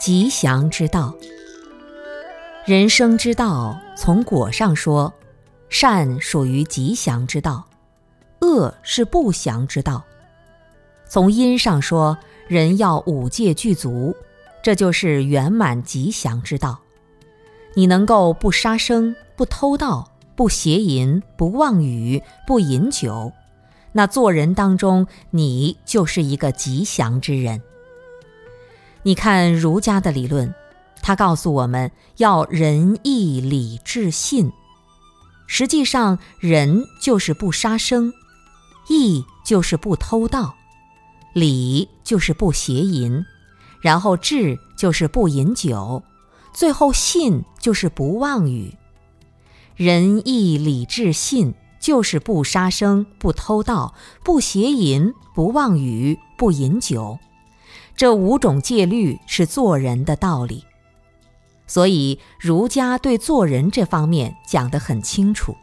[0.00, 1.14] 吉祥之道。
[2.64, 5.12] 人生之道，从果上说，
[5.68, 7.66] 善属于吉祥之道，
[8.40, 10.02] 恶是不祥之道。
[11.06, 12.16] 从因上说，
[12.48, 14.16] 人要五戒具足，
[14.62, 16.80] 这就是圆满吉祥之道。
[17.74, 23.30] 你能够不杀生、不偷盗、不邪淫、不妄语、不饮酒。
[23.92, 27.60] 那做人当中，你就是一个吉祥之人。
[29.02, 30.54] 你看儒家的理论，
[31.02, 34.52] 他告诉我们要仁义礼智信。
[35.46, 38.12] 实际上，仁就是不杀生，
[38.88, 40.54] 义就是不偷盗，
[41.32, 43.24] 礼就是不邪淫，
[43.80, 46.02] 然后智就是不饮酒，
[46.52, 48.76] 最后信就是不妄语。
[49.76, 51.54] 仁义礼智信。
[51.80, 57.18] 就是不杀生、不偷盗、不邪淫、不妄语、不饮酒，
[58.00, 60.64] 这五种戒律是做人的道理。
[61.66, 65.54] 所以儒家对做人这方面讲得很清楚。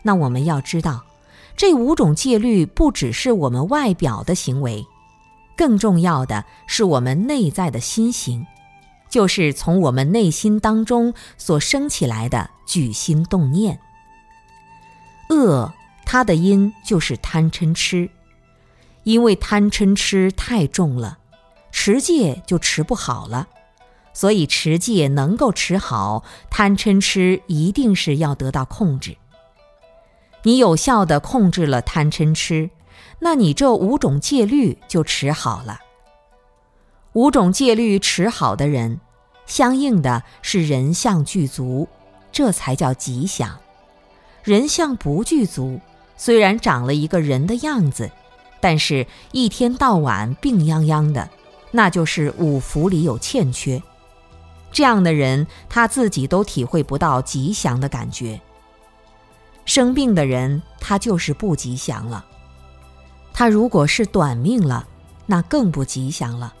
[0.00, 1.04] 那我们要知道，
[1.58, 4.86] 这五种戒律不只是我们外表的行为，
[5.54, 8.46] 更重要的是我们内在的心行，
[9.10, 13.78] 就是从我们内心当中所生起来的举心动念。
[15.28, 15.74] 恶，
[16.06, 18.08] 它的因就是贪嗔痴，
[19.02, 21.18] 因为贪嗔痴太重了，
[21.82, 23.48] 持戒就持不好了。
[24.12, 29.16] 所以持戒能够持好，贪嗔痴一定是要得到控制。
[30.42, 32.68] 你有效的控制了贪嗔痴，
[33.20, 35.80] 那你这五种戒律就持好了。
[37.14, 39.00] 五种戒律持好的人，
[39.46, 41.88] 相应的是人相具足，
[42.30, 43.58] 这才叫吉祥。
[44.44, 45.80] 人相不具足，
[46.18, 48.10] 虽然长了一个人的样子，
[48.60, 51.30] 但是一天到晚病殃殃的，
[51.70, 53.82] 那就是五福里有欠缺。
[54.72, 58.40] 这样的人，他自己都体会不到吉祥的感觉。
[59.64, 62.24] 生病的人，他就是不吉祥了。
[63.32, 64.86] 他如果是短命了，
[65.26, 66.54] 那更不吉祥了。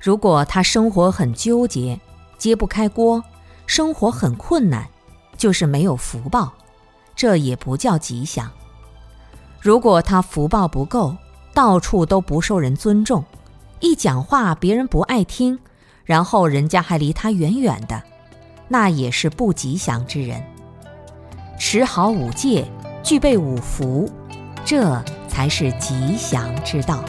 [0.00, 2.00] 如果他生活很纠结，
[2.38, 3.22] 揭不开锅，
[3.66, 4.88] 生活很困难，
[5.36, 6.52] 就是没有福报。
[7.14, 8.50] 这也不叫吉祥。
[9.60, 11.16] 如果他福报不够，
[11.54, 13.24] 到处都不受人尊重，
[13.82, 15.58] 一讲话别人不爱听，
[16.04, 18.00] 然后人家还离他远远的，
[18.68, 20.40] 那也是不吉祥之人。
[21.58, 22.64] 持好五戒，
[23.02, 24.08] 具备五福，
[24.64, 27.04] 这才是吉祥之道。